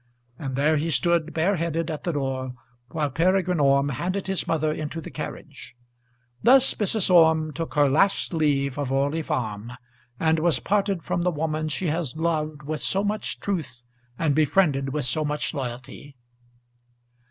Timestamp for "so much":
12.81-13.39, 15.05-15.53